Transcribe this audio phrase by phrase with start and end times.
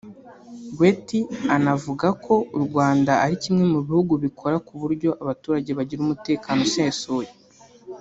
[0.75, 1.07] Gwet
[1.55, 7.29] anavuga ko u Rwanda ari kimwe mu bihugu bikora ku buryo abaturage bagira umutekano usesuye